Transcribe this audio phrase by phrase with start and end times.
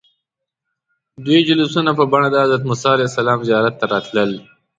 [1.25, 4.31] دوی جلوسونه په بڼه د حضرت موسى علیه السلام زیارت ته راتلل.